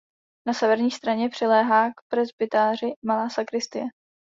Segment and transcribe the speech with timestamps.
[0.47, 3.83] Na severní straně přiléhá k presbytáři malá sakristie.